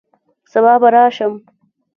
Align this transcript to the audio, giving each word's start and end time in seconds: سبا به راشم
سبا 0.51 0.73
به 0.81 0.89
راشم 0.89 1.33